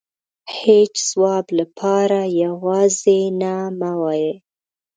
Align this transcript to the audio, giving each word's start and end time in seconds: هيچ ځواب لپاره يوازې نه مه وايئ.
هيچ 0.59 0.95
ځواب 1.09 1.45
لپاره 1.59 2.19
يوازې 2.43 3.19
نه 3.41 3.53
مه 3.79 3.91
وايئ. 4.01 4.29